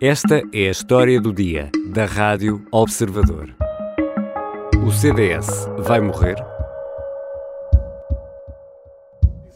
[0.00, 3.56] Esta é a história do dia da Rádio Observador.
[4.86, 5.46] O CDS
[5.78, 6.36] vai morrer?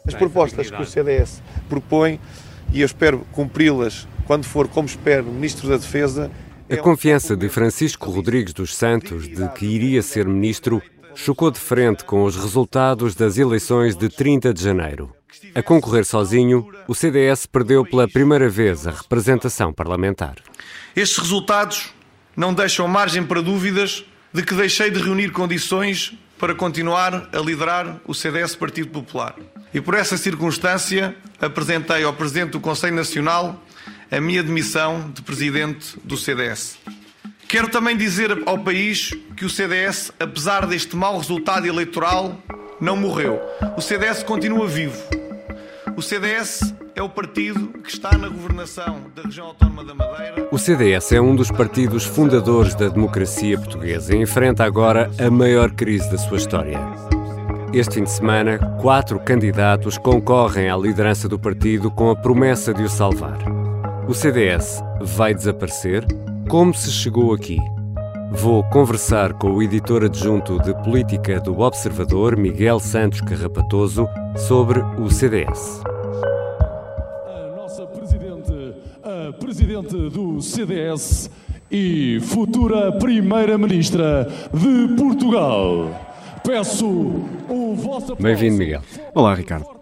[0.07, 2.19] As propostas que o CDS propõe,
[2.73, 6.31] e eu espero cumpri-las quando for, como espero, Ministro da Defesa.
[6.67, 10.81] A confiança de Francisco Rodrigues dos Santos de que iria ser ministro
[11.13, 15.13] chocou de frente com os resultados das eleições de 30 de janeiro.
[15.55, 20.35] A concorrer sozinho, o CDS perdeu pela primeira vez a representação parlamentar.
[20.95, 21.93] Estes resultados
[22.35, 28.01] não deixam margem para dúvidas de que deixei de reunir condições para continuar a liderar
[28.05, 29.35] o CDS Partido Popular.
[29.73, 33.61] E por essa circunstância apresentei ao Presidente do Conselho Nacional
[34.09, 36.77] a minha demissão de Presidente do CDS.
[37.47, 42.41] Quero também dizer ao país que o CDS, apesar deste mau resultado eleitoral,
[42.79, 43.39] não morreu.
[43.77, 45.20] O CDS continua vivo.
[45.95, 50.47] O CDS é o partido que está na governação da região autónoma da Madeira.
[50.51, 55.71] O CDS é um dos partidos fundadores da democracia portuguesa e enfrenta agora a maior
[55.71, 56.79] crise da sua história.
[57.73, 62.83] Este fim de semana, quatro candidatos concorrem à liderança do partido com a promessa de
[62.83, 63.39] o salvar.
[64.07, 66.05] O CDS vai desaparecer?
[66.49, 67.57] Como se chegou aqui?
[68.33, 74.07] Vou conversar com o editor adjunto de política do Observador, Miguel Santos Carrapatoso,
[74.37, 75.81] sobre o CDS.
[77.27, 78.73] A nossa presidente,
[79.03, 81.29] a presidente do CDS
[81.69, 85.89] e futura primeira-ministra de Portugal.
[86.41, 88.15] Peço o vosso.
[88.15, 88.81] Bem-vindo, Miguel.
[89.13, 89.80] Olá, Ricardo.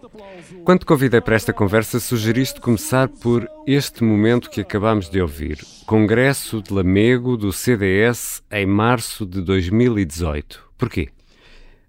[0.64, 5.64] Quando te convidei para esta conversa, sugeriste começar por este momento que acabamos de ouvir.
[5.86, 10.62] Congresso de Lamego do CDS em março de 2018.
[10.76, 11.08] Porquê?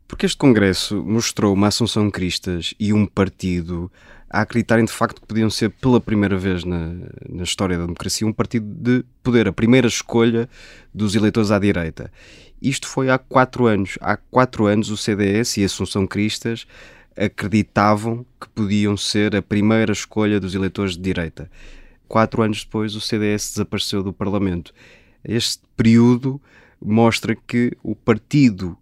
[0.08, 3.92] Porque este congresso mostrou uma Assunção Cristas e um partido
[4.30, 6.94] a acreditarem de facto que podiam ser pela primeira vez na,
[7.28, 10.48] na história da democracia um partido de poder, a primeira escolha
[10.94, 12.12] dos eleitores à direita.
[12.62, 13.98] Isto foi há quatro anos.
[14.00, 16.68] Há quatro anos o CDS e a Assunção Cristas
[17.16, 21.50] acreditavam que podiam ser a primeira escolha dos eleitores de direita.
[22.08, 24.74] Quatro anos depois, o CDS desapareceu do Parlamento.
[25.24, 26.42] Este período
[26.82, 28.78] mostra que o partido,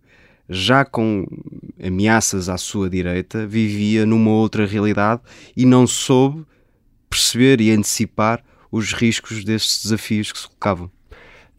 [0.48, 1.26] já com
[1.84, 5.22] ameaças à sua direita, vivia numa outra realidade
[5.56, 6.46] e não soube
[7.10, 10.92] perceber e antecipar os riscos destes desafios que se colocavam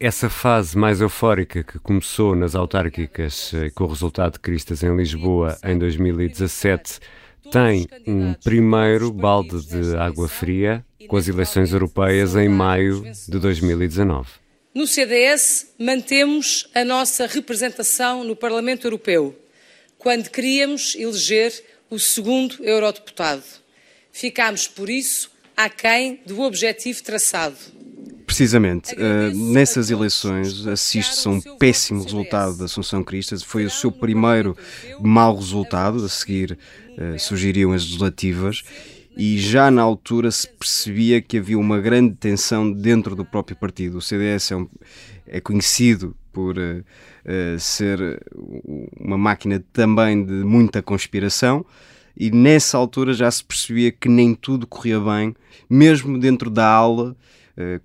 [0.01, 4.95] essa fase mais eufórica que começou nas autárquicas eh, com o resultado de Cristas em
[4.95, 6.99] Lisboa em 2017
[7.51, 14.27] tem um primeiro balde de água fria com as eleições europeias em maio de 2019.
[14.73, 19.37] No CDS, mantemos a nossa representação no Parlamento Europeu,
[19.99, 21.53] quando queríamos eleger
[21.91, 23.43] o segundo eurodeputado.
[24.11, 27.57] Ficámos, por isso, aquém do objetivo traçado
[28.31, 33.43] Precisamente, uh, nessas eleições assiste-se a um péssimo resultado da Assunção Cristas.
[33.43, 34.55] Foi o seu primeiro
[35.01, 36.57] mau resultado, a seguir
[36.97, 38.63] uh, surgiriam as legislativas,
[39.17, 43.97] e já na altura se percebia que havia uma grande tensão dentro do próprio partido.
[43.97, 44.69] O CDS é, um,
[45.27, 48.17] é conhecido por uh, ser
[48.97, 51.65] uma máquina também de muita conspiração
[52.15, 55.35] e nessa altura já se percebia que nem tudo corria bem,
[55.69, 57.13] mesmo dentro da aula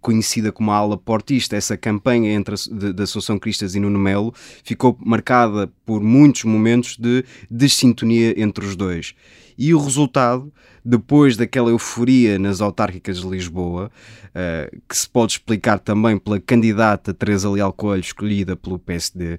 [0.00, 3.98] conhecida como a ala portista, essa campanha entre a, de, de Assunção Cristas e Nuno
[3.98, 9.15] Melo ficou marcada por muitos momentos de desintonia entre os dois.
[9.59, 10.53] E o resultado,
[10.84, 13.91] depois daquela euforia nas autárquicas de Lisboa,
[14.28, 19.38] uh, que se pode explicar também pela candidata Teresa Leal Coelho, escolhida pelo PSD,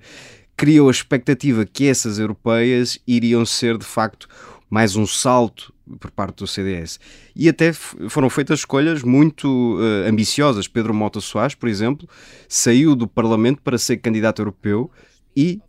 [0.56, 4.28] criou a expectativa que essas europeias iriam ser de facto
[4.70, 7.00] mais um salto por parte do CDS.
[7.36, 10.68] E até foram feitas escolhas muito uh, ambiciosas.
[10.68, 12.08] Pedro Mota Soares, por exemplo,
[12.48, 14.92] saiu do Parlamento para ser candidato europeu
[15.36, 15.60] e,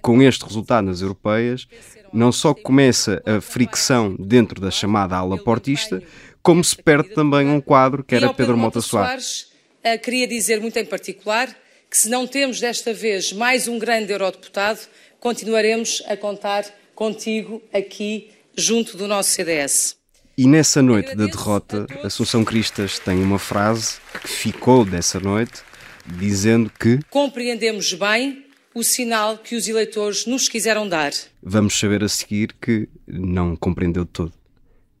[0.00, 1.68] com este resultado nas europeias,
[2.12, 6.02] não só começa a fricção dentro da chamada ala portista,
[6.42, 9.52] como se perde também um quadro que era Pedro Mota Soares.
[9.84, 11.48] Uh, queria dizer muito em particular
[11.90, 14.80] que se não temos desta vez mais um grande eurodeputado,
[15.20, 16.64] continuaremos a contar
[16.94, 19.96] contigo aqui junto do nosso CDS.
[20.36, 25.62] E nessa noite da derrota, Assunção Cristas tem uma frase que ficou dessa noite,
[26.06, 28.44] dizendo que compreendemos bem
[28.74, 31.12] o sinal que os eleitores nos quiseram dar.
[31.42, 34.32] Vamos saber a seguir que não compreendeu de todo.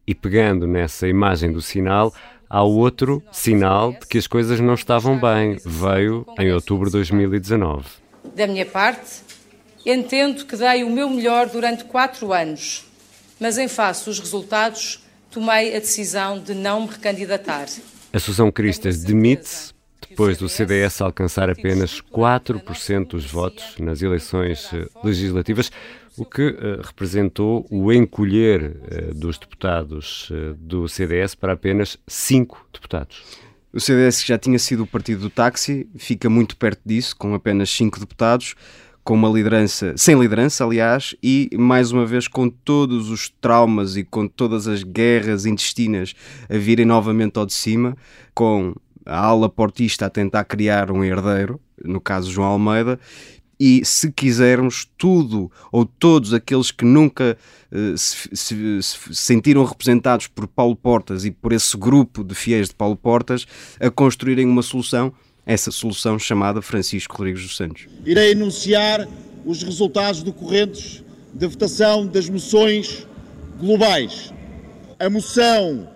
[0.06, 2.12] E pegando nessa imagem do sinal,
[2.48, 5.56] há outro sinal de que as coisas não estavam bem.
[5.64, 7.84] Veio em outubro de 2019.
[8.34, 9.20] Da minha parte,
[9.86, 12.87] entendo que dei o meu melhor durante quatro anos
[13.40, 17.66] mas em face dos resultados tomei a decisão de não me recandidatar.
[18.12, 19.72] A Susão Cristas demite-se
[20.08, 25.70] depois do CDS alcançar apenas 4% dos votos nas eleições eh, legislativas,
[26.16, 28.76] o que uh, representou o encolher
[29.10, 33.22] uh, dos deputados do CDS para apenas 5 deputados.
[33.72, 37.70] O CDS já tinha sido o partido do táxi, fica muito perto disso, com apenas
[37.70, 38.56] 5 deputados
[39.08, 44.04] com uma liderança, sem liderança, aliás, e mais uma vez com todos os traumas e
[44.04, 46.14] com todas as guerras intestinas
[46.46, 47.96] a virem novamente ao de cima,
[48.34, 48.74] com
[49.06, 53.00] a ala portista a tentar criar um herdeiro, no caso João Almeida,
[53.58, 57.38] e se quisermos tudo ou todos aqueles que nunca
[57.72, 62.68] uh, se, se, se, sentiram representados por Paulo Portas e por esse grupo de fiéis
[62.68, 63.46] de Paulo Portas
[63.80, 65.14] a construírem uma solução
[65.48, 67.86] essa solução chamada Francisco Rodrigues dos Santos.
[68.04, 69.08] Irei anunciar
[69.46, 71.02] os resultados decorrentes
[71.32, 73.06] da votação das moções
[73.58, 74.30] globais.
[74.98, 75.88] A moção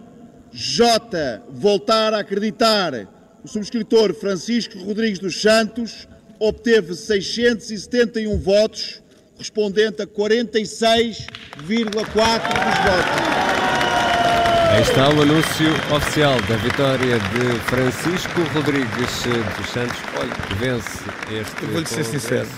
[0.51, 1.43] J.
[1.51, 3.07] Voltar a acreditar.
[3.45, 6.09] O subscritor Francisco Rodrigues dos Santos
[6.39, 9.03] obteve 671 votos,
[9.35, 11.27] correspondente a 46,4%
[11.59, 13.62] dos votos.
[14.73, 18.89] Aí está o anúncio oficial da vitória de Francisco Rodrigues
[19.59, 19.99] dos Santos.
[20.19, 20.99] Olha, vence
[21.31, 21.63] este.
[21.63, 22.49] Eu vou-lhe ser sincero,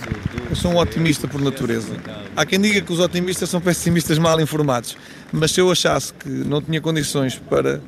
[0.49, 1.93] eu sou um otimista por natureza.
[2.37, 4.97] Há quem diga que os otimistas são pessimistas mal informados,
[5.33, 7.81] mas se eu achasse que não tinha condições para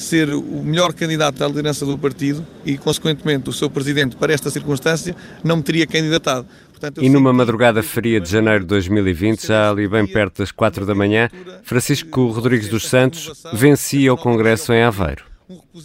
[0.00, 4.50] ser o melhor candidato à liderança do partido e, consequentemente, o seu presidente para esta
[4.50, 5.14] circunstância,
[5.44, 6.46] não me teria candidatado.
[6.70, 10.86] Portanto, e numa madrugada fria de janeiro de 2020, já ali bem perto das quatro
[10.86, 11.28] da manhã,
[11.62, 15.29] Francisco Rodrigues dos Santos vencia o Congresso em Aveiro.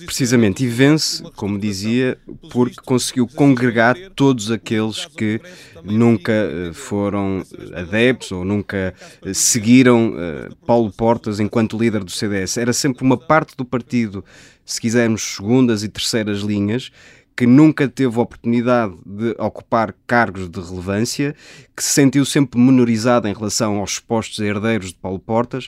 [0.06, 2.18] Precisamente, e vence, como dizia,
[2.52, 5.42] porque conseguiu congregar todos aqueles que
[5.84, 12.58] nunca eh, foram adeptos ou nunca eh, seguiram eh, Paulo Portas enquanto líder do CDS.
[12.58, 14.24] Era sempre uma parte do partido,
[14.64, 16.92] se quisermos, segundas e terceiras linhas,
[17.36, 21.36] que nunca teve oportunidade de ocupar cargos de relevância,
[21.76, 25.68] que se sentiu sempre menorizado em relação aos postos herdeiros de Paulo Portas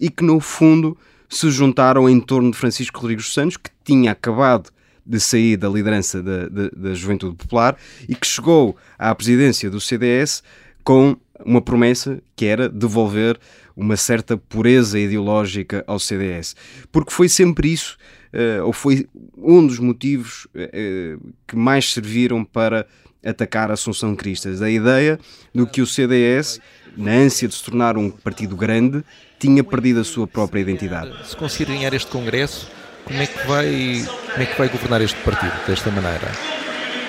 [0.00, 0.96] e que, no fundo,
[1.28, 4.70] se juntaram em torno de Francisco Rodrigues Santos, que tinha acabado
[5.06, 7.76] de sair da liderança da, da, da Juventude Popular
[8.08, 10.42] e que chegou à presidência do CDS
[10.82, 13.38] com uma promessa que era devolver
[13.76, 16.54] uma certa pureza ideológica ao CDS.
[16.92, 17.96] Porque foi sempre isso
[18.32, 19.06] uh, ou foi
[19.36, 22.86] um dos motivos uh, que mais serviram para
[23.24, 24.62] atacar a Assunção Cristas.
[24.62, 25.18] A ideia
[25.54, 26.60] do que o CDS,
[26.96, 29.04] na ânsia de se tornar um partido grande,
[29.38, 31.12] tinha perdido a sua própria identidade.
[31.26, 32.70] Se conseguir ganhar este Congresso,
[33.04, 36.30] como é que vai, como é que vai governar este partido desta maneira?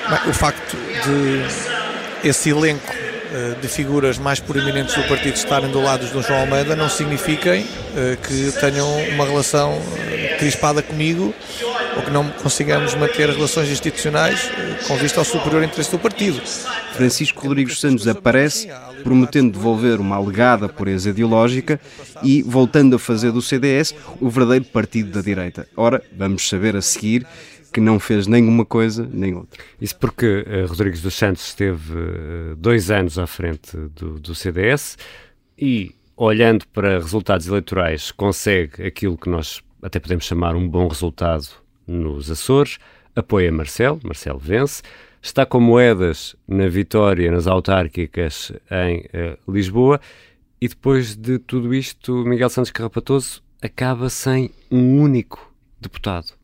[0.10, 5.82] Bem, o facto de esse elenco eh, de figuras mais proeminentes do partido estarem do
[5.82, 7.66] lado do João Almeida não signifiquem
[7.96, 11.34] eh, que tenham uma relação eh, crispada comigo
[11.96, 14.50] ou que não consigamos manter relações institucionais
[14.88, 16.42] com vista ao superior interesse do partido.
[16.94, 18.70] Francisco Rodrigues Santos aparece
[19.04, 21.80] prometendo devolver uma alegada pureza ideológica
[22.24, 25.68] e voltando a fazer do CDS o verdadeiro partido da direita.
[25.76, 27.26] Ora, vamos saber a seguir
[27.72, 29.62] que não fez nenhuma coisa nem outra.
[29.82, 34.98] Isso porque uh, Rodrigues dos Santos esteve uh, dois anos à frente do, do CDS
[35.58, 41.48] e, olhando para resultados eleitorais, consegue aquilo que nós até podemos chamar um bom resultado
[41.88, 42.78] nos Açores,
[43.16, 44.82] apoia Marcelo, Marcelo vence,
[45.22, 50.00] está com moedas na vitória nas autárquicas em uh, Lisboa
[50.62, 56.35] e depois de tudo isto, Miguel Santos Carrapatoso acaba sem um único deputado.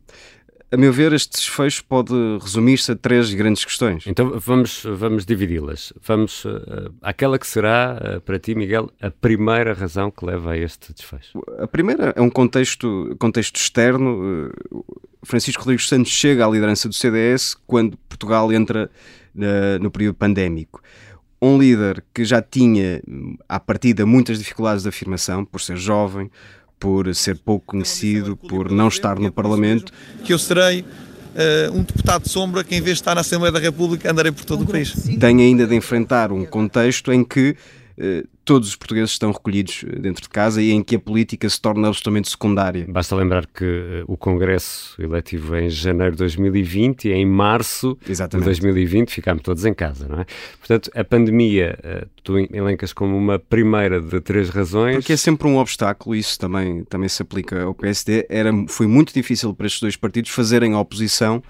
[0.72, 4.06] A meu ver, este desfecho pode resumir-se a três grandes questões.
[4.06, 5.92] Então vamos, vamos dividi-las.
[6.02, 10.56] Vamos uh, àquela que será, uh, para ti, Miguel, a primeira razão que leva a
[10.56, 11.38] este desfecho.
[11.58, 14.50] A primeira é um contexto, contexto externo.
[14.70, 14.84] Uh,
[15.22, 18.90] Francisco Rodrigues Santos chega à liderança do CDS quando Portugal entra
[19.80, 20.82] no período pandémico
[21.40, 23.02] um líder que já tinha,
[23.48, 26.30] à partida, muitas dificuldades de afirmação, por ser jovem,
[26.82, 29.92] por ser pouco conhecido, por não estar no Parlamento.
[30.24, 33.52] Que eu serei uh, um deputado de sombra que, em vez de estar na Assembleia
[33.52, 34.92] da República, andarei por todo o país.
[35.20, 37.54] Tem ainda de enfrentar um contexto em que
[37.96, 41.48] uh, todos os portugueses estão recolhidos eh, dentro de casa e em que a política
[41.48, 42.84] se torna absolutamente secundária.
[42.88, 47.96] Basta lembrar que uh, o Congresso eletivo é em janeiro de 2020 e em março
[48.08, 48.44] Exatamente.
[48.44, 50.26] de 2020 ficámos todos em casa, não é?
[50.58, 54.96] Portanto, a pandemia uh, tu elencas como uma primeira de três razões.
[54.96, 58.26] Porque é sempre um obstáculo, isso também, também se aplica ao PSD.
[58.28, 61.42] Era, foi muito difícil para estes dois partidos fazerem oposição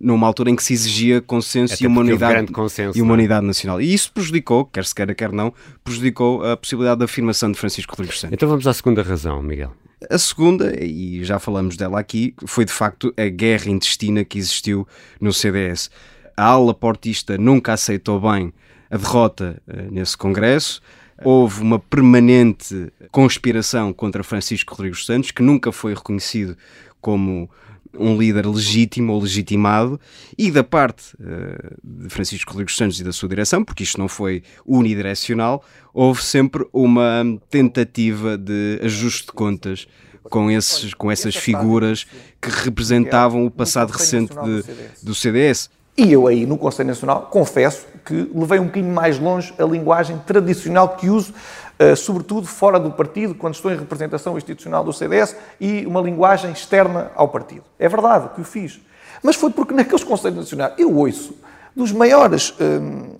[0.00, 3.14] numa altura em que se exigia consenso Até e uma unidade, consenso, e uma é?
[3.14, 3.80] unidade nacional.
[3.82, 5.52] E isso prejudicou, quer se queira, quer não,
[5.84, 8.32] prejudicou a possibilidade da afirmação de Francisco Rodrigues Santos.
[8.32, 9.72] Então vamos à segunda razão, Miguel.
[10.08, 14.88] A segunda, e já falamos dela aqui, foi de facto a guerra intestina que existiu
[15.20, 15.90] no CDS.
[16.34, 18.54] A ala portista nunca aceitou bem
[18.90, 20.80] a derrota uh, nesse Congresso.
[21.22, 26.56] Houve uma permanente conspiração contra Francisco Rodrigues Santos, que nunca foi reconhecido
[26.98, 27.50] como
[27.98, 30.00] um líder legítimo ou legitimado,
[30.36, 34.08] e da parte uh, de Francisco Rodrigues Santos e da sua direção, porque isto não
[34.08, 39.86] foi unidirecional, houve sempre uma tentativa de ajuste de contas
[40.22, 42.06] com, esses, com essas figuras
[42.40, 44.64] que representavam o passado recente de,
[45.02, 45.70] do CDS.
[45.96, 50.18] E eu aí, no Conselho Nacional, confesso que levei um bocadinho mais longe a linguagem
[50.26, 51.32] tradicional que uso
[51.78, 56.50] eh, sobretudo fora do partido, quando estou em representação institucional do CDS, e uma linguagem
[56.50, 57.62] externa ao partido.
[57.78, 58.80] É verdade que o fiz.
[59.22, 61.38] Mas foi porque naqueles Conselhos Nacionais eu ouço
[61.74, 63.14] dos maiores, hum,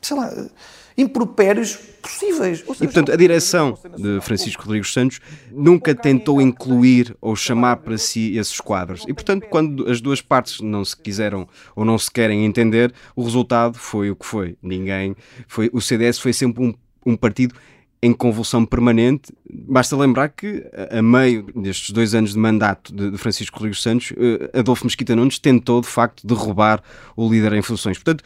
[0.00, 0.32] sei lá,
[1.00, 2.58] impropérios possíveis.
[2.60, 7.98] Seja, e, portanto, a direção de Francisco Rodrigues Santos nunca tentou incluir ou chamar para
[7.98, 9.04] si esses quadros.
[9.06, 13.22] E, portanto, quando as duas partes não se quiseram ou não se querem entender, o
[13.22, 14.56] resultado foi o que foi.
[14.62, 15.14] Ninguém
[15.46, 15.70] foi.
[15.72, 17.54] O CDS foi sempre um um partido
[18.02, 19.30] em convulsão permanente.
[19.68, 24.58] Basta lembrar que, a meio destes dois anos de mandato de Francisco Rodrigues Santos, eh,
[24.58, 26.82] Adolfo Mesquita Nunes tentou, de facto, derrubar
[27.14, 27.98] o líder em funções.
[27.98, 28.24] Portanto,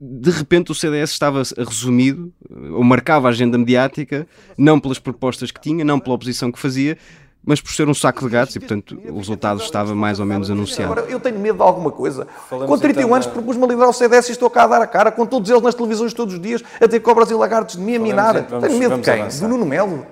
[0.00, 2.32] de repente o CDS estava resumido,
[2.72, 4.26] ou marcava a agenda mediática,
[4.56, 6.96] não pelas propostas que tinha, não pela oposição que fazia,
[7.44, 10.50] mas por ser um saco de gatos e, portanto, o resultado estava mais ou menos
[10.50, 10.92] anunciado.
[10.92, 12.26] Agora, eu tenho medo de alguma coisa.
[12.48, 14.82] Falamos com 31 então anos, propus-me a liderar o CDS e estou cá a dar
[14.82, 17.76] a cara, com todos eles nas televisões todos os dias, a ter cobras e lagartos
[17.76, 18.42] de mim a minar.
[18.42, 19.20] Vamos, tenho medo de quem?
[19.20, 19.48] Avançar.
[19.48, 20.06] Do Nuno Melo?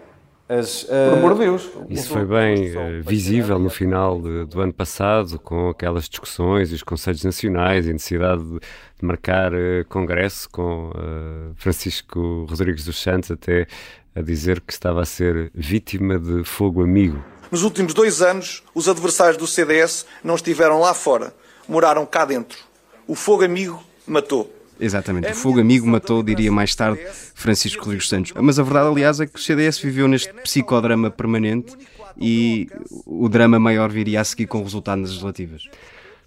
[0.48, 1.68] As, uh, Por amor de Deus.
[1.90, 6.74] Isso foi bem uh, visível no final de, do ano passado, com aquelas discussões e
[6.74, 10.92] os Conselhos Nacionais e a necessidade de, de marcar uh, congresso com
[11.56, 13.66] Francisco Rodrigues dos Santos até
[14.14, 17.22] a dizer que estava a ser vítima de fogo amigo.
[17.50, 21.34] Nos últimos dois anos, os adversários do CDS não estiveram lá fora,
[21.68, 22.58] moraram cá dentro.
[23.06, 24.55] O fogo amigo matou.
[24.78, 27.00] Exatamente, o fogo amigo matou, diria mais tarde,
[27.34, 28.32] Francisco Rodrigues Santos.
[28.36, 31.74] Mas a verdade, aliás, é que o CDS viveu neste psicodrama permanente
[32.18, 32.68] e
[33.06, 35.68] o drama maior viria a seguir com o resultado nas legislativas.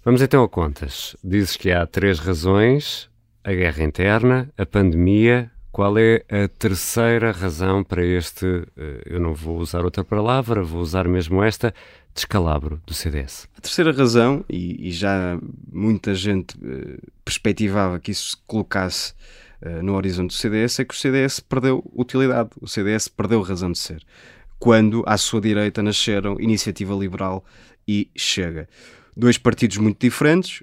[0.04, 1.14] Vamos então a contas.
[1.22, 3.08] Dizes que há três razões:
[3.44, 8.44] a guerra interna, a pandemia, qual é a terceira razão para este,
[8.76, 11.72] eh, eu não vou usar outra palavra, vou usar mesmo esta,
[12.14, 13.48] descalabro do CDS?
[13.56, 15.38] A terceira razão, e, e já
[15.72, 19.14] muita gente uh, perspectivava que isso se colocasse
[19.62, 23.70] uh, no horizonte do CDS, é que o CDS perdeu utilidade, o CDS perdeu razão
[23.70, 24.02] de ser.
[24.58, 27.44] Quando à sua direita nasceram Iniciativa Liberal
[27.86, 28.68] e Chega.
[29.16, 30.62] Dois partidos muito diferentes,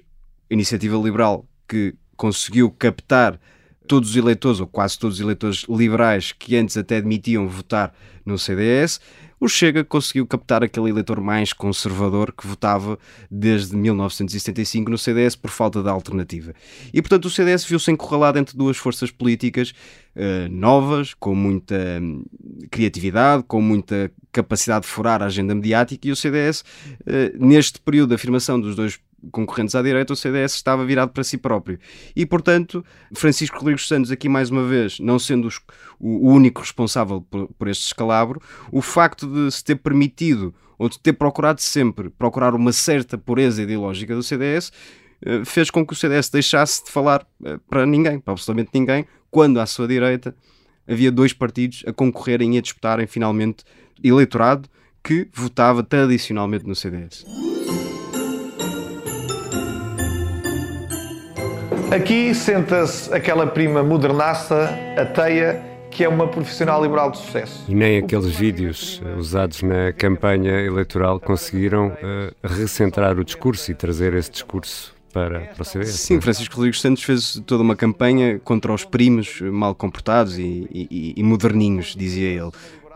[0.50, 3.40] Iniciativa Liberal que conseguiu captar
[3.88, 8.38] todos os eleitores, ou quase todos os eleitores liberais que antes até admitiam votar no
[8.38, 9.00] CDS,
[9.40, 12.98] o Chega conseguiu captar aquele eleitor mais conservador que votava
[13.30, 16.52] desde 1975 no CDS por falta de alternativa.
[16.92, 19.72] E portanto o CDS viu-se encurralado entre duas forças políticas
[20.16, 22.24] uh, novas, com muita um,
[22.70, 26.64] criatividade, com muita capacidade de furar a agenda mediática, e o CDS, uh,
[27.06, 28.98] eh, neste período de afirmação dos dois
[29.30, 31.78] concorrentes à direita, o CDS estava virado para si próprio.
[32.14, 35.60] E, portanto, Francisco Rodrigues Santos, aqui mais uma vez, não sendo os,
[35.98, 40.98] o, único responsável por, por este escalabro, o facto de se ter permitido ou de
[40.98, 44.72] ter procurado sempre procurar uma certa pureza ideológica do CDS
[45.24, 49.04] eh, fez com que o CDS deixasse de falar eh, para ninguém, para absolutamente ninguém,
[49.30, 50.34] quando à sua direita
[50.86, 53.64] havia dois partidos a concorrerem e a disputarem finalmente
[54.02, 54.68] eleitorado
[55.02, 57.24] que votava tradicionalmente no CDS.
[61.90, 67.64] Aqui senta-se aquela prima modernaça, a Teia, que é uma profissional liberal de sucesso.
[67.66, 71.94] E nem aqueles vídeos eh, usados na campanha eleitoral conseguiram uh,
[72.46, 75.92] recentrar o discurso e trazer esse discurso para, para o CDS.
[75.92, 76.20] Sim, é?
[76.20, 81.22] Francisco Rodrigues Santos fez toda uma campanha contra os primos mal comportados e, e, e
[81.22, 82.50] moderninhos, dizia ele.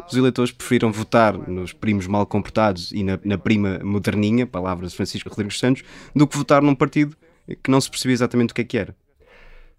[0.06, 4.96] Os eleitores preferiram votar nos primos mal comportados e na, na prima moderninha, palavras de
[4.98, 5.82] Francisco Rodrigues Santos,
[6.14, 7.16] do que votar num partido
[7.62, 8.94] que não se percebia exatamente o que é que era.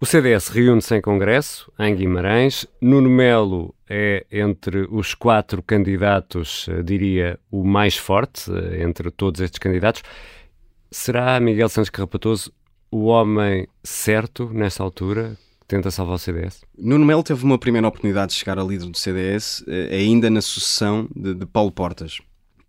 [0.00, 2.66] O CDS reúne-se em Congresso, em Guimarães.
[2.80, 9.40] Nuno Melo é, entre os quatro candidatos, eh, diria, o mais forte eh, entre todos
[9.40, 10.02] estes candidatos.
[10.90, 12.52] Será Miguel Santos Carrapatoso
[12.90, 16.60] o homem certo, nessa altura, que tenta salvar o CDS?
[16.76, 20.42] Nuno Melo teve uma primeira oportunidade de chegar a líder do CDS, eh, ainda na
[20.42, 22.20] sucessão de, de Paulo Portas.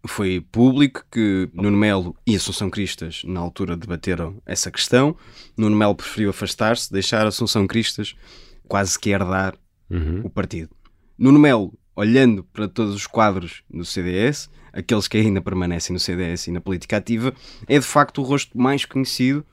[0.07, 5.15] Foi público que Nuno Melo e Assunção Cristas, na altura, debateram essa questão.
[5.57, 8.15] Nuno Melo preferiu afastar-se, deixar Assunção Cristas
[8.67, 9.55] quase que herdar
[9.89, 10.21] uhum.
[10.23, 10.69] o partido.
[11.17, 16.47] Nuno Melo olhando para todos os quadros do CDS, aqueles que ainda permanecem no CDS
[16.47, 17.33] e na política ativa,
[17.67, 19.45] é de facto o rosto mais conhecido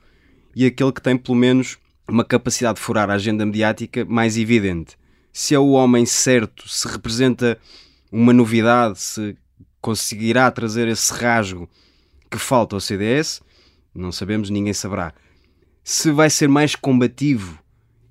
[0.55, 4.97] e aquele que tem pelo menos uma capacidade de furar a agenda mediática mais evidente.
[5.31, 7.57] Se é o homem certo, se representa
[8.11, 9.35] uma novidade, se
[9.83, 11.69] conseguirá trazer esse rasgo
[12.31, 13.41] que falta ao CDS,
[13.93, 15.13] não sabemos, ninguém saberá.
[15.83, 17.59] Se vai ser mais combativo,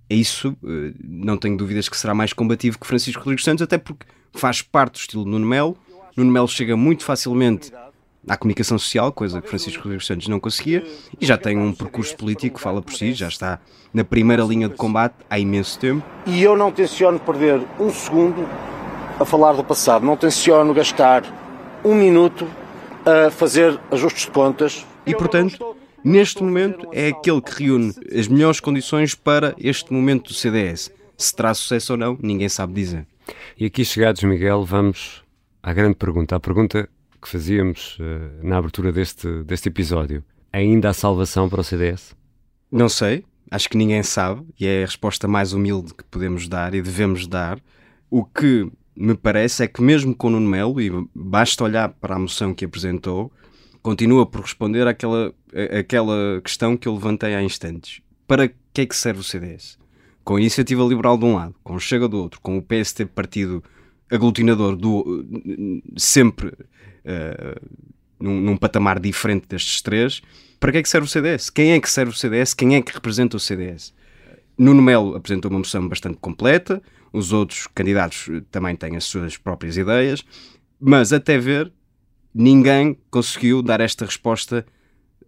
[0.09, 3.79] é isso, eh, não tenho dúvidas que será mais combativo que Francisco Rodrigues Santos, até
[3.79, 5.77] porque faz parte do estilo Nuno Melo.
[6.15, 7.73] Nuno Melo chega muito facilmente
[8.29, 10.85] à comunicação social, coisa que Francisco Rodrigues Santos não conseguia,
[11.19, 13.59] e já tem um percurso político que fala por si, já está
[13.95, 16.05] na primeira linha de combate há imenso tempo.
[16.27, 18.47] E eu não tenciono perder um segundo
[19.19, 21.42] a falar do passado, não tenciono gastar
[21.85, 22.47] um minuto
[23.05, 24.87] a fazer ajustes de contas.
[25.05, 30.35] E, portanto, neste momento é aquele que reúne as melhores condições para este momento do
[30.35, 30.91] CDS.
[31.17, 33.07] Se terá sucesso ou não, ninguém sabe dizer.
[33.59, 35.23] E aqui chegados, Miguel, vamos
[35.63, 36.37] à grande pergunta.
[36.37, 36.89] A pergunta
[37.21, 40.25] que fazíamos uh, na abertura deste, deste episódio.
[40.53, 42.15] Ainda há salvação para o CDS?
[42.71, 43.25] Não sei.
[43.51, 44.43] Acho que ninguém sabe.
[44.59, 47.59] E é a resposta mais humilde que podemos dar e devemos dar.
[48.11, 52.17] O que me parece é que mesmo com o Nuno Melo, e basta olhar para
[52.17, 53.33] a moção que apresentou,
[53.83, 55.35] continua por responder àquela,
[55.79, 58.01] àquela questão que eu levantei há instantes.
[58.27, 59.79] Para que é que serve o CDS?
[60.25, 63.07] Com a iniciativa liberal de um lado, com o Chega do outro, com o PST
[63.07, 63.63] partido
[64.11, 65.25] aglutinador do
[65.97, 67.69] sempre uh,
[68.21, 70.23] num, num, patamar diferente destes três,
[70.61, 71.51] para que é que serve o CDS?
[71.51, 72.55] Quem é que serve o CDS?
[72.55, 73.93] Quem é que representa o CDS?
[74.57, 76.81] Nuno Melo apresentou uma moção bastante completa,
[77.13, 80.25] os outros candidatos eh, também têm as suas próprias ideias,
[80.81, 81.73] mas até ver,
[82.35, 84.67] ninguém conseguiu dar esta resposta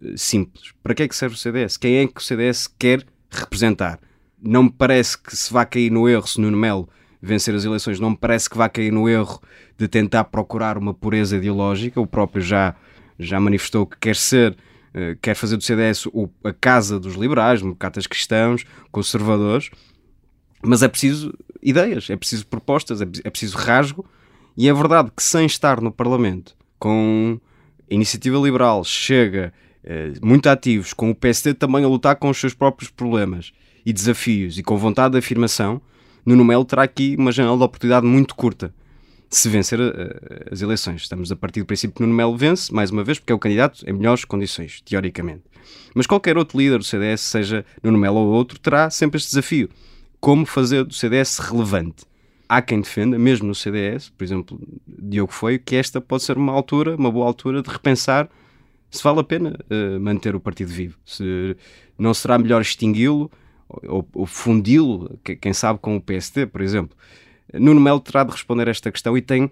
[0.03, 0.73] eh, simples.
[0.83, 1.77] Para que é que serve o CDS?
[1.77, 4.01] Quem é que o CDS quer representar?
[4.41, 6.89] Não me parece que se vá cair no erro se Nuno Melo
[7.21, 9.41] vencer as eleições, não me parece que vá cair no erro
[9.79, 12.01] de tentar procurar uma pureza ideológica.
[12.01, 12.75] O próprio já,
[13.19, 14.57] já manifestou que quer ser,
[14.93, 16.07] eh, quer fazer do CDS
[16.45, 19.71] a casa dos liberais, democratas cristãos, conservadores.
[20.65, 24.05] Mas é preciso ideias, é preciso propostas, é, é preciso rasgo.
[24.57, 27.41] E é verdade que sem estar no Parlamento, com
[27.91, 32.39] a iniciativa liberal, chega eh, muito ativos, com o PSD também a lutar com os
[32.39, 33.53] seus próprios problemas
[33.85, 35.83] e desafios e com vontade de afirmação,
[36.25, 38.73] Nuno Melo terá aqui uma janela de oportunidade muito curta
[39.29, 39.93] se vencer uh,
[40.51, 41.03] as eleições.
[41.03, 43.39] Estamos a partir do princípio que Nuno Melo vence, mais uma vez, porque é o
[43.39, 45.43] candidato em melhores condições, teoricamente.
[45.95, 49.69] Mas qualquer outro líder do CDS, seja Nuno Melo ou outro, terá sempre este desafio
[50.25, 52.07] como fazer do CDS relevante.
[52.49, 54.59] Há quem defenda, mesmo no CDS, por exemplo,
[54.89, 58.31] Diogo foi, que esta pode ser uma altura, uma boa altura de repensar
[58.91, 60.97] se vale a pena uh, manter o partido vivo.
[61.05, 61.55] Se
[61.99, 63.31] não será melhor extingui-lo
[63.69, 66.97] ou, ou fundi-lo, quem sabe, com o PSD, por exemplo.
[67.53, 69.51] Nuno Melo terá de responder a esta questão e tem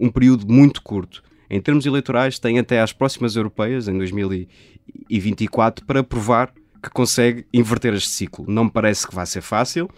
[0.00, 1.20] um período muito curto.
[1.50, 7.94] Em termos eleitorais, tem até às próximas europeias, em 2024, para provar que consegue inverter
[7.94, 8.44] este ciclo.
[8.48, 9.88] Não me parece que vá ser fácil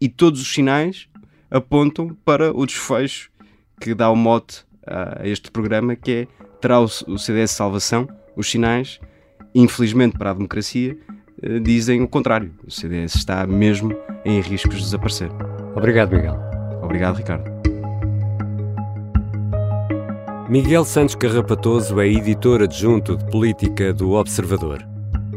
[0.00, 1.08] e todos os sinais
[1.50, 3.30] apontam para o desfecho
[3.80, 6.26] que dá o mote a este programa, que é
[6.60, 8.08] terá o CDS salvação.
[8.36, 9.00] Os sinais,
[9.54, 10.96] infelizmente para a democracia,
[11.42, 12.54] eh, dizem o contrário.
[12.66, 15.30] O CDS está mesmo em riscos de desaparecer.
[15.74, 16.38] Obrigado, Miguel.
[16.82, 17.56] Obrigado, Ricardo.
[20.48, 24.95] Miguel Santos Carrapatoso é editor adjunto de política do Observador.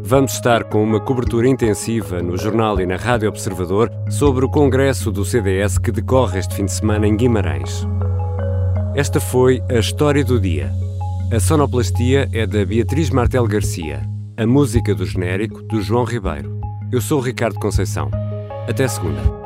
[0.10, 5.12] Vamos estar com uma cobertura intensiva no jornal e na Rádio Observador sobre o congresso
[5.12, 7.86] do CDS que decorre este fim de semana em Guimarães.
[8.96, 10.74] Esta foi a história do dia.
[11.32, 14.02] A sonoplastia é da Beatriz Martel Garcia,
[14.36, 16.60] a música do genérico do João Ribeiro.
[16.92, 18.10] Eu sou o Ricardo Conceição.
[18.68, 19.39] Até segunda.